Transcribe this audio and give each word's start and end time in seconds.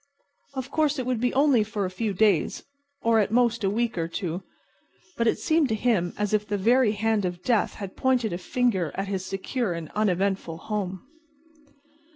Of 0.55 0.71
course 0.71 0.97
it 0.97 1.05
would 1.05 1.19
be 1.21 1.31
only 1.35 1.63
for 1.63 1.85
a 1.85 1.91
few 1.91 2.11
days, 2.11 2.63
or 3.03 3.19
at 3.19 3.29
most 3.29 3.63
a 3.63 3.69
week 3.69 3.99
or 3.99 4.07
two, 4.07 4.41
but 5.15 5.27
it 5.27 5.37
seemed 5.37 5.69
to 5.69 5.75
him 5.75 6.13
as 6.17 6.33
if 6.33 6.47
the 6.47 6.57
very 6.57 6.93
hand 6.93 7.23
of 7.23 7.43
death 7.43 7.75
had 7.75 7.95
pointed 7.95 8.33
a 8.33 8.39
finger 8.39 8.91
at 8.95 9.09
his 9.09 9.23
secure 9.23 9.73
and 9.73 9.91
uneventful 9.93 10.57
home. 10.57 11.03